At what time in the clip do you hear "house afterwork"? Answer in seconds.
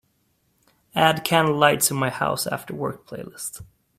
2.09-3.03